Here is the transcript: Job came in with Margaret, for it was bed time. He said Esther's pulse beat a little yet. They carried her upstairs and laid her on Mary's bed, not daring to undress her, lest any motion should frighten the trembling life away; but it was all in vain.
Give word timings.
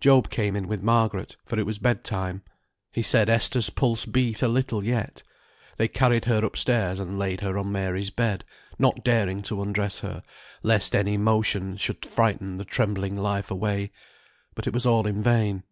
Job 0.00 0.28
came 0.28 0.56
in 0.56 0.66
with 0.66 0.82
Margaret, 0.82 1.36
for 1.46 1.56
it 1.56 1.62
was 1.64 1.78
bed 1.78 2.02
time. 2.02 2.42
He 2.90 3.00
said 3.00 3.28
Esther's 3.28 3.70
pulse 3.70 4.06
beat 4.06 4.42
a 4.42 4.48
little 4.48 4.82
yet. 4.82 5.22
They 5.76 5.86
carried 5.86 6.24
her 6.24 6.44
upstairs 6.44 6.98
and 6.98 7.16
laid 7.16 7.42
her 7.42 7.56
on 7.56 7.70
Mary's 7.70 8.10
bed, 8.10 8.44
not 8.76 9.04
daring 9.04 9.40
to 9.42 9.62
undress 9.62 10.00
her, 10.00 10.24
lest 10.64 10.96
any 10.96 11.16
motion 11.16 11.76
should 11.76 12.04
frighten 12.04 12.56
the 12.56 12.64
trembling 12.64 13.14
life 13.16 13.52
away; 13.52 13.92
but 14.56 14.66
it 14.66 14.72
was 14.74 14.84
all 14.84 15.06
in 15.06 15.22
vain. 15.22 15.62